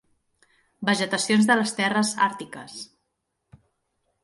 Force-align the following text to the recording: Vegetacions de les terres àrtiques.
Vegetacions 0.89 1.51
de 1.51 1.59
les 1.59 1.75
terres 1.81 2.15
àrtiques. 2.31 2.81